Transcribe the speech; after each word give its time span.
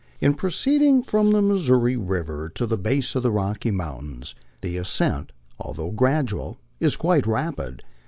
In 0.19 0.33
proceeding 0.33 1.03
from 1.03 1.29
the 1.29 1.43
Missouri 1.43 1.95
river 1.95 2.49
to 2.55 2.65
the 2.65 2.75
base 2.75 3.13
of 3.13 3.21
the 3.21 3.31
Rocky 3.31 3.69
Mountains, 3.69 4.33
the 4.61 4.75
ascent, 4.77 5.31
although 5.59 5.91
gradual, 5.91 6.57
is 6.79 6.95
quite 6.95 7.27
rapid. 7.27 7.83